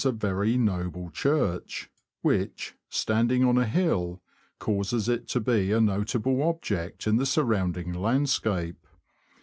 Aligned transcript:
a 0.03 0.11
very 0.11 0.57
noble 0.57 1.11
church, 1.11 1.87
which, 2.23 2.73
standing 2.89 3.45
on 3.45 3.55
a 3.59 3.67
hill, 3.67 4.19
causes 4.57 5.07
it 5.07 5.27
to 5.27 5.39
be 5.39 5.71
a 5.71 5.79
notable 5.79 6.41
object 6.41 7.05
in 7.05 7.17
the 7.17 7.25
surrounding 7.27 7.93
landscape. 7.93 8.87